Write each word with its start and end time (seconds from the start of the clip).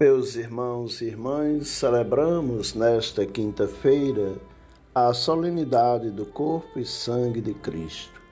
Meus 0.00 0.36
irmãos 0.36 1.00
e 1.00 1.06
irmãs, 1.06 1.66
celebramos 1.66 2.72
nesta 2.72 3.26
quinta-feira 3.26 4.36
a 4.94 5.12
solenidade 5.12 6.08
do 6.08 6.24
corpo 6.24 6.78
e 6.78 6.84
sangue 6.84 7.40
de 7.40 7.52
Cristo. 7.52 8.22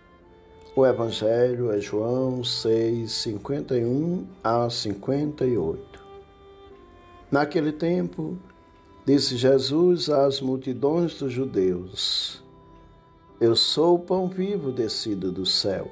O 0.76 0.87
Evangelho 0.87 1.72
é 1.72 1.80
João 1.80 2.44
6, 2.44 3.10
51 3.10 4.29
a 4.44 4.71
58. 4.71 6.00
Naquele 7.33 7.72
tempo, 7.72 8.38
disse 9.04 9.37
Jesus 9.37 10.08
às 10.08 10.40
multidões 10.40 11.19
dos 11.19 11.33
judeus: 11.33 12.44
Eu 13.40 13.56
sou 13.56 13.96
o 13.96 13.98
pão 13.98 14.28
vivo 14.28 14.71
descido 14.71 15.33
do 15.33 15.44
céu. 15.44 15.90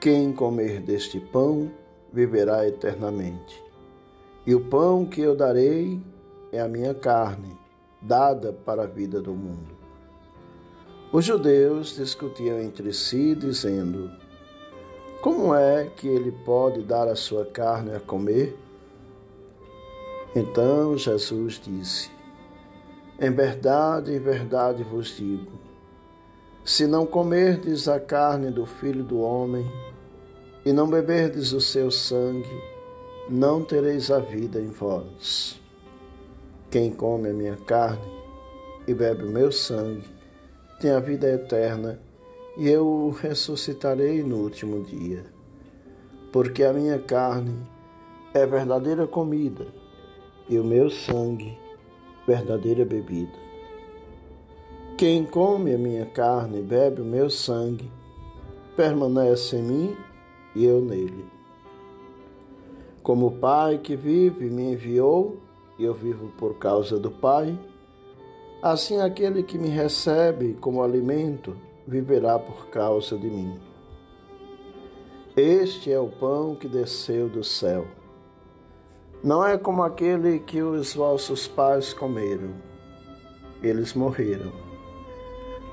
Quem 0.00 0.32
comer 0.32 0.80
deste 0.80 1.20
pão 1.20 1.70
viverá 2.10 2.66
eternamente. 2.66 3.65
E 4.46 4.54
o 4.54 4.60
pão 4.60 5.04
que 5.04 5.20
eu 5.20 5.34
darei 5.34 6.00
é 6.52 6.60
a 6.60 6.68
minha 6.68 6.94
carne, 6.94 7.58
dada 8.00 8.52
para 8.52 8.84
a 8.84 8.86
vida 8.86 9.20
do 9.20 9.34
mundo. 9.34 9.74
Os 11.12 11.24
judeus 11.24 11.96
discutiam 11.96 12.60
entre 12.60 12.92
si, 12.92 13.34
dizendo: 13.34 14.10
Como 15.20 15.52
é 15.52 15.86
que 15.96 16.06
ele 16.06 16.30
pode 16.30 16.82
dar 16.82 17.08
a 17.08 17.16
sua 17.16 17.44
carne 17.44 17.94
a 17.94 18.00
comer? 18.00 18.56
Então 20.34 20.96
Jesus 20.96 21.60
disse: 21.62 22.10
Em 23.18 23.32
verdade, 23.32 24.12
em 24.12 24.20
verdade 24.20 24.84
vos 24.84 25.16
digo: 25.16 25.52
se 26.64 26.86
não 26.86 27.06
comerdes 27.06 27.88
a 27.88 27.98
carne 27.98 28.50
do 28.50 28.66
Filho 28.66 29.02
do 29.02 29.20
Homem 29.20 29.64
e 30.64 30.72
não 30.72 30.88
beberdes 30.88 31.52
o 31.52 31.60
seu 31.60 31.90
sangue, 31.90 32.75
não 33.28 33.64
tereis 33.64 34.10
a 34.10 34.20
vida 34.20 34.60
em 34.60 34.68
vós. 34.68 35.60
Quem 36.70 36.92
come 36.92 37.30
a 37.30 37.32
minha 37.32 37.56
carne 37.56 38.16
e 38.86 38.94
bebe 38.94 39.24
o 39.24 39.30
meu 39.30 39.50
sangue 39.50 40.04
tem 40.80 40.90
a 40.90 41.00
vida 41.00 41.28
eterna, 41.28 41.98
e 42.56 42.68
eu 42.68 42.86
o 42.86 43.10
ressuscitarei 43.10 44.22
no 44.22 44.36
último 44.36 44.82
dia. 44.84 45.24
Porque 46.30 46.62
a 46.62 46.72
minha 46.72 46.98
carne 46.98 47.66
é 48.32 48.46
verdadeira 48.46 49.06
comida 49.06 49.66
e 50.48 50.58
o 50.58 50.64
meu 50.64 50.90
sangue 50.90 51.58
verdadeira 52.26 52.84
bebida. 52.84 53.46
Quem 54.96 55.24
come 55.24 55.74
a 55.74 55.78
minha 55.78 56.06
carne 56.06 56.60
e 56.60 56.62
bebe 56.62 57.00
o 57.00 57.04
meu 57.04 57.28
sangue 57.28 57.90
permanece 58.76 59.56
em 59.56 59.62
mim 59.62 59.96
e 60.54 60.64
eu 60.64 60.80
nele. 60.80 61.35
Como 63.06 63.28
o 63.28 63.30
Pai 63.30 63.78
que 63.78 63.94
vive 63.94 64.50
me 64.50 64.72
enviou, 64.72 65.36
e 65.78 65.84
eu 65.84 65.94
vivo 65.94 66.32
por 66.36 66.58
causa 66.58 66.98
do 66.98 67.08
Pai, 67.08 67.56
assim 68.60 69.00
aquele 69.00 69.44
que 69.44 69.56
me 69.56 69.68
recebe 69.68 70.54
como 70.54 70.82
alimento 70.82 71.56
viverá 71.86 72.36
por 72.36 72.66
causa 72.66 73.16
de 73.16 73.28
mim. 73.30 73.60
Este 75.36 75.92
é 75.92 76.00
o 76.00 76.08
pão 76.08 76.56
que 76.56 76.66
desceu 76.66 77.28
do 77.28 77.44
céu. 77.44 77.86
Não 79.22 79.46
é 79.46 79.56
como 79.56 79.84
aquele 79.84 80.40
que 80.40 80.60
os 80.60 80.92
vossos 80.92 81.46
pais 81.46 81.94
comeram. 81.94 82.54
Eles 83.62 83.94
morreram. 83.94 84.50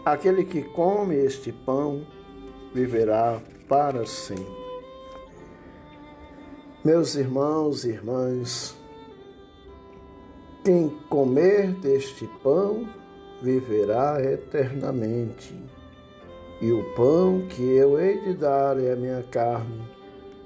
Aquele 0.05 0.45
que 0.45 0.61
come 0.61 1.15
este 1.15 1.51
pão 1.51 2.05
viverá 2.75 3.41
para 3.67 4.05
sempre. 4.05 4.62
Meus 6.83 7.15
irmãos 7.15 7.85
e 7.85 7.91
irmãs, 7.91 8.75
quem 10.65 10.89
comer 11.07 11.71
deste 11.75 12.27
pão 12.43 12.85
viverá 13.41 14.21
eternamente, 14.21 15.57
e 16.59 16.73
o 16.73 16.83
pão 16.93 17.47
que 17.47 17.61
eu 17.61 17.97
hei 17.97 18.19
de 18.19 18.33
dar 18.33 18.77
é 18.77 18.91
a 18.91 18.95
minha 18.97 19.23
carne 19.23 19.81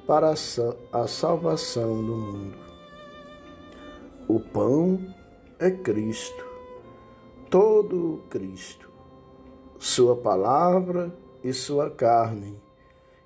para 0.06 0.30
a 0.30 1.08
salvação 1.08 2.06
do 2.06 2.16
mundo. 2.16 2.58
O 4.28 4.40
pão 4.40 5.12
é 5.58 5.72
Cristo, 5.72 6.46
todo 7.50 8.22
Cristo, 8.30 8.92
Sua 9.80 10.16
palavra 10.16 11.12
e 11.44 11.52
Sua 11.52 11.90
carne, 11.90 12.62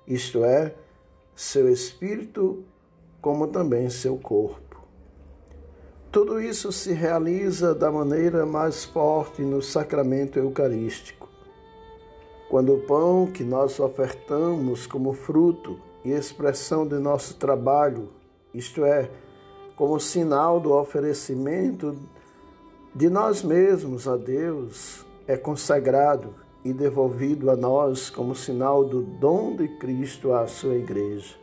isto 0.08 0.42
é, 0.42 0.74
seu 1.36 1.70
Espírito 1.70 2.64
como 3.22 3.46
também 3.46 3.88
seu 3.88 4.16
corpo. 4.16 4.82
Tudo 6.10 6.40
isso 6.40 6.72
se 6.72 6.92
realiza 6.92 7.72
da 7.74 7.90
maneira 7.90 8.44
mais 8.44 8.84
forte 8.84 9.40
no 9.42 9.62
sacramento 9.62 10.38
eucarístico. 10.38 11.28
Quando 12.50 12.74
o 12.74 12.80
pão 12.80 13.30
que 13.32 13.44
nós 13.44 13.80
ofertamos 13.80 14.86
como 14.86 15.14
fruto 15.14 15.80
e 16.04 16.10
expressão 16.10 16.86
de 16.86 16.96
nosso 16.96 17.36
trabalho, 17.36 18.10
isto 18.52 18.84
é, 18.84 19.08
como 19.76 19.98
sinal 19.98 20.60
do 20.60 20.74
oferecimento 20.74 21.96
de 22.94 23.08
nós 23.08 23.42
mesmos 23.42 24.06
a 24.06 24.16
Deus, 24.16 25.06
é 25.26 25.36
consagrado 25.36 26.34
e 26.62 26.72
devolvido 26.72 27.50
a 27.50 27.56
nós 27.56 28.10
como 28.10 28.34
sinal 28.34 28.84
do 28.84 29.00
dom 29.00 29.56
de 29.56 29.68
Cristo 29.78 30.34
à 30.34 30.46
sua 30.46 30.74
igreja. 30.74 31.41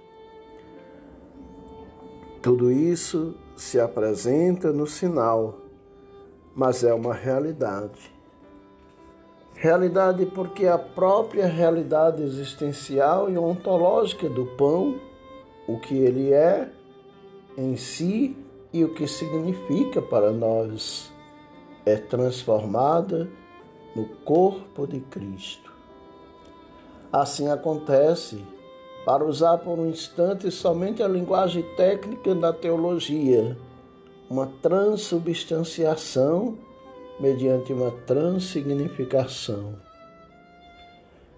Tudo 2.41 2.71
isso 2.71 3.35
se 3.53 3.77
apresenta 3.79 4.71
no 4.71 4.87
sinal, 4.87 5.57
mas 6.55 6.85
é 6.85 6.93
uma 6.93 7.13
realidade. 7.13 8.13
Realidade 9.55 10.25
porque 10.25 10.65
a 10.65 10.77
própria 10.77 11.45
realidade 11.47 12.23
existencial 12.23 13.29
e 13.29 13.37
ontológica 13.37 14.29
do 14.29 14.45
pão, 14.45 15.01
o 15.67 15.77
que 15.81 15.97
ele 15.97 16.31
é 16.31 16.71
em 17.57 17.75
si 17.75 18.37
e 18.71 18.85
o 18.85 18.93
que 18.93 19.05
significa 19.05 20.01
para 20.01 20.31
nós, 20.31 21.11
é 21.85 21.97
transformada 21.97 23.29
no 23.93 24.05
corpo 24.23 24.87
de 24.87 25.01
Cristo. 25.01 25.73
Assim 27.11 27.49
acontece 27.49 28.41
para 29.05 29.25
usar 29.25 29.57
por 29.59 29.79
um 29.79 29.89
instante 29.89 30.51
somente 30.51 31.01
a 31.01 31.07
linguagem 31.07 31.63
técnica 31.75 32.35
da 32.35 32.51
teologia, 32.53 33.57
uma 34.29 34.47
transubstanciação 34.61 36.57
mediante 37.19 37.73
uma 37.73 37.91
transsignificação. 38.05 39.73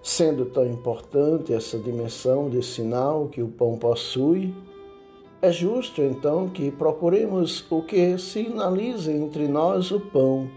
Sendo 0.03 0.45
tão 0.45 0.65
importante 0.65 1.53
essa 1.53 1.77
dimensão 1.77 2.49
de 2.49 2.63
sinal 2.63 3.27
que 3.27 3.41
o 3.41 3.47
pão 3.47 3.77
possui, 3.77 4.53
é 5.41 5.51
justo 5.51 6.01
então 6.01 6.49
que 6.49 6.69
procuremos 6.71 7.65
o 7.71 7.81
que 7.81 8.17
sinaliza 8.17 9.11
entre 9.11 9.47
nós 9.47 9.91
o 9.91 9.99
pão, 9.99 10.49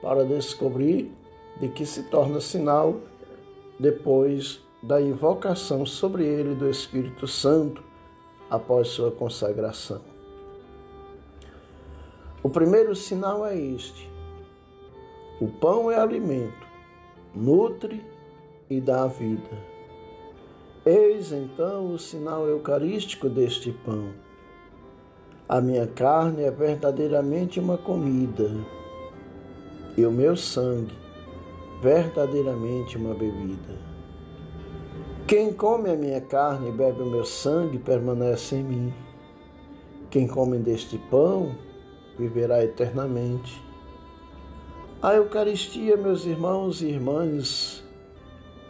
para 0.00 0.24
descobrir 0.24 1.10
de 1.60 1.68
que 1.68 1.84
se 1.84 2.04
torna 2.04 2.40
sinal 2.40 2.96
depois 3.78 4.60
da 4.82 5.00
invocação 5.00 5.84
sobre 5.84 6.24
ele 6.24 6.54
do 6.54 6.68
Espírito 6.68 7.26
Santo 7.26 7.82
após 8.48 8.88
sua 8.88 9.10
consagração. 9.10 10.00
O 12.42 12.48
primeiro 12.48 12.94
sinal 12.94 13.44
é 13.44 13.58
este: 13.58 14.08
o 15.40 15.48
pão 15.48 15.90
é 15.90 15.98
alimento, 15.98 16.66
nutre 17.34 18.04
e 18.70 18.80
dá 18.80 19.06
vida. 19.06 19.78
Eis 20.86 21.32
então 21.32 21.92
o 21.92 21.98
sinal 21.98 22.46
eucarístico 22.46 23.28
deste 23.28 23.72
pão. 23.72 24.12
A 25.48 25.60
minha 25.60 25.86
carne 25.86 26.42
é 26.42 26.50
verdadeiramente 26.50 27.58
uma 27.58 27.76
comida, 27.76 28.50
e 29.96 30.06
o 30.06 30.12
meu 30.12 30.36
sangue 30.36 30.96
verdadeiramente 31.82 32.96
uma 32.96 33.14
bebida. 33.14 33.97
Quem 35.28 35.52
come 35.52 35.90
a 35.90 35.94
minha 35.94 36.22
carne 36.22 36.70
e 36.70 36.72
bebe 36.72 37.02
o 37.02 37.06
meu 37.06 37.22
sangue 37.22 37.76
permanece 37.76 38.56
em 38.56 38.62
mim. 38.62 38.94
Quem 40.08 40.26
come 40.26 40.56
deste 40.56 40.96
pão 40.96 41.54
viverá 42.18 42.64
eternamente. 42.64 43.62
A 45.02 45.12
Eucaristia, 45.16 45.98
meus 45.98 46.24
irmãos 46.24 46.80
e 46.80 46.86
irmãs, 46.86 47.84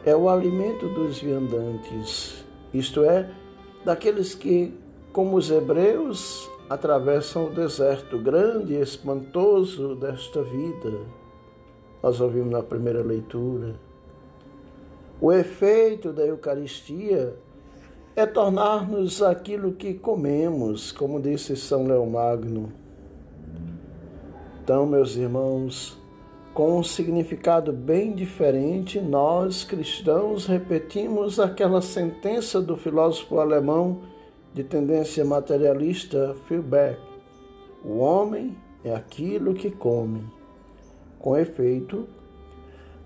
é 0.04 0.16
o 0.16 0.28
alimento 0.28 0.88
dos 0.88 1.20
viandantes, 1.20 2.44
isto 2.74 3.04
é, 3.04 3.32
daqueles 3.84 4.34
que, 4.34 4.74
como 5.12 5.36
os 5.36 5.52
hebreus, 5.52 6.50
atravessam 6.68 7.46
o 7.46 7.54
deserto 7.54 8.18
grande 8.18 8.74
e 8.74 8.80
espantoso 8.80 9.94
desta 9.94 10.42
vida. 10.42 11.06
Nós 12.02 12.20
ouvimos 12.20 12.50
na 12.50 12.64
primeira 12.64 13.00
leitura 13.00 13.76
o 15.20 15.32
efeito 15.32 16.12
da 16.12 16.24
Eucaristia 16.24 17.34
é 18.14 18.24
tornar-nos 18.26 19.22
aquilo 19.22 19.72
que 19.72 19.94
comemos, 19.94 20.92
como 20.92 21.20
disse 21.20 21.56
São 21.56 21.86
Leomagno. 21.86 22.72
Então, 24.62 24.86
meus 24.86 25.16
irmãos, 25.16 25.98
com 26.54 26.78
um 26.78 26.82
significado 26.82 27.72
bem 27.72 28.12
diferente, 28.12 29.00
nós 29.00 29.64
cristãos 29.64 30.46
repetimos 30.46 31.40
aquela 31.40 31.80
sentença 31.80 32.60
do 32.60 32.76
filósofo 32.76 33.38
alemão 33.38 34.02
de 34.52 34.64
tendência 34.64 35.24
materialista 35.24 36.34
Feuerbach: 36.46 36.98
o 37.84 37.98
homem 37.98 38.56
é 38.84 38.94
aquilo 38.94 39.54
que 39.54 39.70
come. 39.70 40.24
Com 41.18 41.36
efeito, 41.36 42.08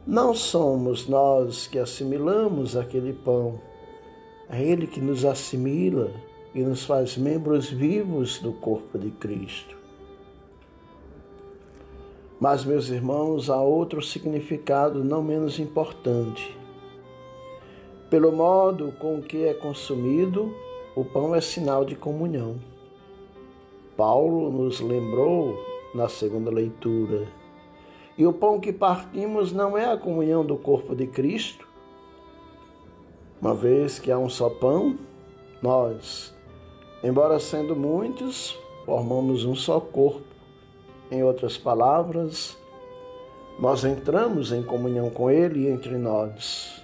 não 0.06 0.34
somos 0.34 1.06
nós 1.06 1.66
que 1.66 1.78
assimilamos 1.78 2.76
aquele 2.76 3.12
pão, 3.12 3.60
é 4.50 4.60
ele 4.60 4.86
que 4.86 5.00
nos 5.00 5.24
assimila 5.24 6.10
e 6.54 6.60
nos 6.62 6.84
faz 6.84 7.16
membros 7.16 7.70
vivos 7.70 8.38
do 8.38 8.52
corpo 8.52 8.98
de 8.98 9.10
Cristo. 9.10 9.76
Mas, 12.40 12.64
meus 12.64 12.88
irmãos, 12.88 13.48
há 13.48 13.60
outro 13.60 14.02
significado 14.02 15.04
não 15.04 15.22
menos 15.22 15.60
importante. 15.60 16.56
Pelo 18.10 18.32
modo 18.32 18.92
com 18.98 19.22
que 19.22 19.44
é 19.44 19.54
consumido, 19.54 20.52
o 20.96 21.04
pão 21.04 21.34
é 21.34 21.40
sinal 21.40 21.84
de 21.84 21.94
comunhão. 21.94 22.56
Paulo 23.96 24.50
nos 24.50 24.80
lembrou 24.80 25.56
na 25.94 26.08
segunda 26.08 26.50
leitura. 26.50 27.28
E 28.16 28.26
o 28.26 28.32
pão 28.32 28.60
que 28.60 28.72
partimos 28.72 29.52
não 29.52 29.76
é 29.76 29.90
a 29.90 29.96
comunhão 29.96 30.44
do 30.44 30.56
corpo 30.56 30.94
de 30.94 31.06
Cristo, 31.06 31.66
uma 33.40 33.54
vez 33.54 33.98
que 33.98 34.12
há 34.12 34.18
um 34.18 34.28
só 34.28 34.48
pão, 34.48 34.96
nós, 35.60 36.32
embora 37.02 37.40
sendo 37.40 37.74
muitos, 37.74 38.56
formamos 38.84 39.44
um 39.44 39.54
só 39.54 39.80
corpo. 39.80 40.22
Em 41.10 41.22
outras 41.22 41.58
palavras, 41.58 42.56
nós 43.58 43.84
entramos 43.84 44.52
em 44.52 44.62
comunhão 44.62 45.10
com 45.10 45.30
Ele 45.30 45.68
entre 45.68 45.96
nós. 45.96 46.82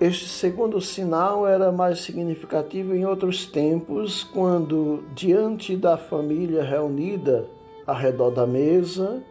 Este 0.00 0.28
segundo 0.28 0.80
sinal 0.80 1.46
era 1.46 1.72
mais 1.72 2.00
significativo 2.00 2.94
em 2.94 3.04
outros 3.04 3.46
tempos, 3.46 4.22
quando, 4.24 5.02
diante 5.14 5.76
da 5.76 5.96
família 5.96 6.62
reunida 6.62 7.48
ao 7.88 7.96
redor 7.96 8.30
da 8.30 8.46
mesa, 8.46 9.24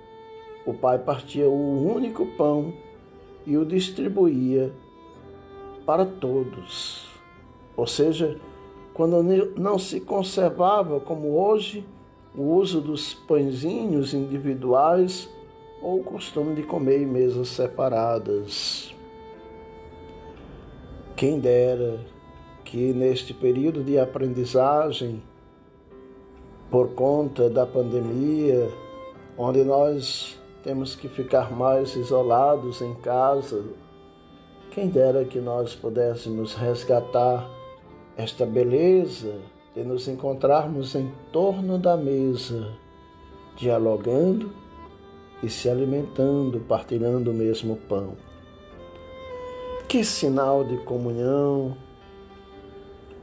o 0.65 0.73
pai 0.73 0.97
partia 0.97 1.47
o 1.47 1.93
único 1.93 2.25
pão 2.35 2.73
e 3.45 3.55
o 3.55 3.63
distribuía 3.63 4.73
para 5.85 6.03
todos. 6.03 7.07
Ou 7.75 7.85
seja, 7.85 8.39
quando 8.95 9.21
não 9.55 9.77
se 9.77 9.99
conservava, 9.99 10.99
como 10.99 11.37
hoje, 11.37 11.85
o 12.35 12.55
uso 12.55 12.81
dos 12.81 13.13
pãezinhos 13.13 14.15
individuais 14.15 15.29
ou 15.79 15.99
o 15.99 16.03
costume 16.03 16.55
de 16.55 16.63
comer 16.63 17.03
em 17.03 17.05
mesas 17.05 17.49
separadas. 17.49 18.91
Quem 21.15 21.39
dera 21.39 21.99
que 22.65 22.91
neste 22.91 23.35
período 23.35 23.83
de 23.83 23.99
aprendizagem, 23.99 25.21
por 26.69 26.89
conta 26.89 27.49
da 27.49 27.65
pandemia, 27.65 28.69
onde 29.37 29.63
nós 29.63 30.37
temos 30.63 30.95
que 30.95 31.07
ficar 31.07 31.51
mais 31.51 31.95
isolados 31.95 32.81
em 32.81 32.93
casa, 32.95 33.63
quem 34.71 34.89
dera 34.89 35.23
que 35.23 35.39
nós 35.39 35.75
pudéssemos 35.75 36.53
resgatar 36.55 37.49
esta 38.17 38.45
beleza 38.45 39.39
de 39.73 39.83
nos 39.83 40.07
encontrarmos 40.07 40.95
em 40.95 41.11
torno 41.31 41.77
da 41.77 41.95
mesa, 41.95 42.73
dialogando 43.55 44.51
e 45.41 45.49
se 45.49 45.69
alimentando, 45.69 46.59
partilhando 46.59 47.31
o 47.31 47.33
mesmo 47.33 47.77
pão. 47.87 48.15
Que 49.87 50.03
sinal 50.03 50.63
de 50.63 50.77
comunhão! 50.77 51.77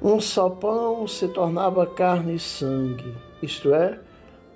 Um 0.01 0.21
só 0.21 0.49
pão 0.49 1.07
se 1.07 1.29
tornava 1.29 1.87
carne 1.87 2.37
e 2.37 2.39
sangue, 2.39 3.15
isto 3.45 3.73
é, 3.75 4.01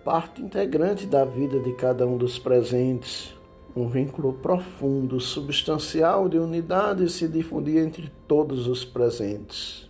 parte 0.05 0.43
integrante 0.43 1.07
da 1.07 1.25
vida 1.25 1.61
de 1.61 1.73
cada 1.75 2.07
um 2.07 2.17
dos 2.17 2.39
presentes. 2.39 3.35
Um 3.77 3.89
vínculo 3.89 4.33
profundo, 4.33 5.21
substancial 5.21 6.29
de 6.29 6.39
unidade 6.39 7.09
se 7.11 7.29
difundia 7.29 7.83
entre 7.83 8.11
todos 8.27 8.67
os 8.67 8.85
presentes. 8.85 9.89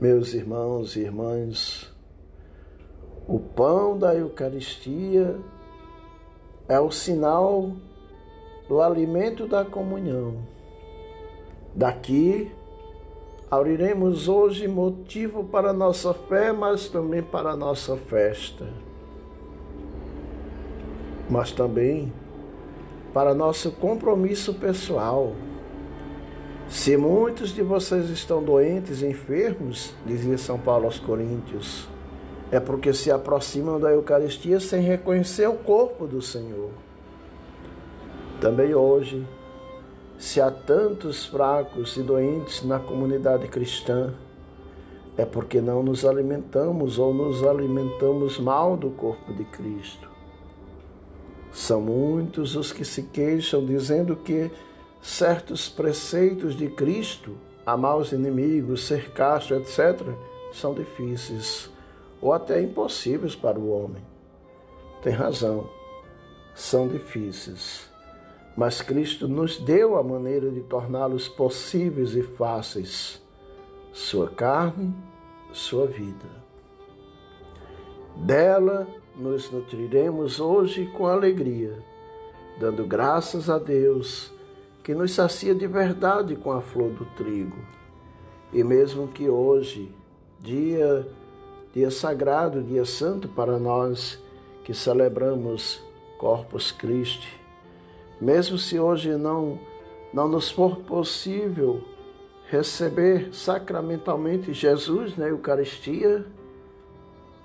Meus 0.00 0.32
irmãos 0.32 0.96
e 0.96 1.00
irmãs, 1.00 1.92
o 3.28 3.38
pão 3.38 3.98
da 3.98 4.14
Eucaristia 4.14 5.36
é 6.68 6.80
o 6.80 6.90
sinal 6.90 7.72
do 8.68 8.80
alimento 8.80 9.46
da 9.46 9.64
comunhão. 9.64 10.36
Daqui 11.74 12.50
abriremos 13.50 14.28
hoje 14.28 14.68
motivo 14.68 15.42
para 15.42 15.72
nossa 15.72 16.14
fé, 16.14 16.52
mas 16.52 16.88
também 16.88 17.22
para 17.22 17.56
nossa 17.56 17.96
festa. 17.96 18.68
Mas 21.28 21.50
também 21.50 22.12
para 23.12 23.34
nosso 23.34 23.72
compromisso 23.72 24.54
pessoal. 24.54 25.32
Se 26.68 26.96
muitos 26.96 27.52
de 27.52 27.62
vocês 27.62 28.08
estão 28.10 28.40
doentes, 28.40 29.02
enfermos, 29.02 29.92
dizia 30.06 30.38
São 30.38 30.56
Paulo 30.56 30.84
aos 30.84 31.00
Coríntios, 31.00 31.88
é 32.52 32.60
porque 32.60 32.92
se 32.92 33.10
aproximam 33.10 33.80
da 33.80 33.90
Eucaristia 33.90 34.60
sem 34.60 34.80
reconhecer 34.80 35.48
o 35.48 35.54
corpo 35.54 36.06
do 36.06 36.22
Senhor. 36.22 36.70
Também 38.40 38.72
hoje, 38.72 39.26
se 40.20 40.38
há 40.38 40.50
tantos 40.50 41.24
fracos 41.24 41.96
e 41.96 42.02
doentes 42.02 42.62
na 42.62 42.78
comunidade 42.78 43.48
cristã, 43.48 44.12
é 45.16 45.24
porque 45.24 45.62
não 45.62 45.82
nos 45.82 46.04
alimentamos 46.04 46.98
ou 46.98 47.14
nos 47.14 47.42
alimentamos 47.42 48.38
mal 48.38 48.76
do 48.76 48.90
corpo 48.90 49.32
de 49.32 49.44
Cristo. 49.44 50.10
São 51.50 51.80
muitos 51.80 52.54
os 52.54 52.70
que 52.70 52.84
se 52.84 53.04
queixam 53.04 53.64
dizendo 53.64 54.14
que 54.14 54.50
certos 55.00 55.70
preceitos 55.70 56.54
de 56.54 56.68
Cristo, 56.68 57.34
amar 57.64 57.96
os 57.96 58.12
inimigos, 58.12 58.86
ser 58.86 59.12
casto, 59.12 59.54
etc., 59.54 60.06
são 60.52 60.74
difíceis 60.74 61.70
ou 62.20 62.34
até 62.34 62.60
impossíveis 62.60 63.34
para 63.34 63.58
o 63.58 63.70
homem. 63.70 64.02
Tem 65.02 65.14
razão, 65.14 65.66
são 66.54 66.86
difíceis 66.88 67.89
mas 68.56 68.82
Cristo 68.82 69.28
nos 69.28 69.58
deu 69.58 69.96
a 69.96 70.02
maneira 70.02 70.50
de 70.50 70.60
torná-los 70.60 71.28
possíveis 71.28 72.14
e 72.14 72.22
fáceis. 72.22 73.22
Sua 73.92 74.28
carne, 74.28 74.94
sua 75.52 75.86
vida. 75.86 76.28
Dela 78.16 78.86
nos 79.16 79.50
nutriremos 79.50 80.40
hoje 80.40 80.86
com 80.96 81.06
alegria, 81.06 81.78
dando 82.58 82.86
graças 82.86 83.48
a 83.48 83.58
Deus 83.58 84.32
que 84.82 84.94
nos 84.94 85.12
sacia 85.12 85.54
de 85.54 85.66
verdade 85.66 86.36
com 86.36 86.52
a 86.52 86.60
flor 86.60 86.90
do 86.90 87.04
trigo. 87.16 87.58
E 88.52 88.64
mesmo 88.64 89.08
que 89.08 89.28
hoje, 89.28 89.94
dia 90.40 91.06
dia 91.72 91.90
sagrado, 91.90 92.62
dia 92.62 92.84
santo 92.84 93.28
para 93.28 93.58
nós 93.58 94.18
que 94.64 94.74
celebramos 94.74 95.80
Corpus 96.18 96.72
Christi, 96.72 97.39
mesmo 98.20 98.58
se 98.58 98.78
hoje 98.78 99.16
não, 99.16 99.58
não 100.12 100.28
nos 100.28 100.50
for 100.50 100.76
possível 100.80 101.82
receber 102.48 103.32
sacramentalmente 103.32 104.52
Jesus 104.52 105.16
na 105.16 105.28
Eucaristia, 105.28 106.26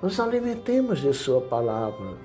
nos 0.01 0.19
alimentemos 0.19 0.99
de 0.99 1.13
Sua 1.13 1.39
palavra. 1.39 2.17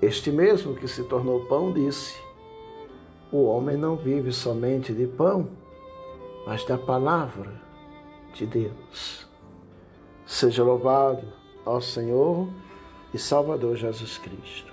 Este 0.00 0.30
mesmo 0.30 0.74
que 0.74 0.88
se 0.88 1.04
tornou 1.04 1.44
pão 1.46 1.72
disse: 1.72 2.16
O 3.30 3.44
homem 3.44 3.76
não 3.76 3.96
vive 3.96 4.32
somente 4.32 4.92
de 4.92 5.06
pão, 5.06 5.48
mas 6.46 6.64
da 6.64 6.78
palavra 6.78 7.52
de 8.34 8.46
Deus. 8.46 9.26
Seja 10.24 10.64
louvado 10.64 11.26
ao 11.64 11.80
Senhor 11.80 12.48
e 13.12 13.18
Salvador 13.18 13.76
Jesus 13.76 14.16
Cristo. 14.18 14.71